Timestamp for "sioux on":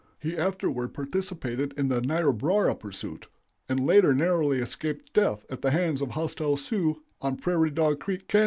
6.57-7.37